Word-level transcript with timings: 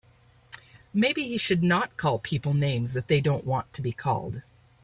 Maybe 0.95 1.27
he 1.27 1.37
should 1.37 1.61
not 1.61 1.95
call 1.95 2.17
people 2.17 2.55
names 2.55 2.93
that 2.93 3.07
they 3.07 3.21
don't 3.21 3.45
want 3.45 3.71
to 3.73 3.83
be 3.83 3.91
called. 3.91 4.41